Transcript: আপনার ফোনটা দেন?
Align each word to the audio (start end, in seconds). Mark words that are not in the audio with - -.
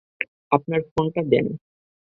আপনার 0.51 0.81
ফোনটা 0.91 1.21
দেন? 1.31 1.45